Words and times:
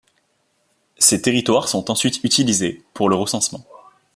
Ces 0.97 1.21
territoires 1.21 1.67
sont 1.67 1.91
ensuite 1.91 2.21
utilisés 2.23 2.83
pour 2.95 3.07
le 3.07 3.15
recensement. 3.15 3.63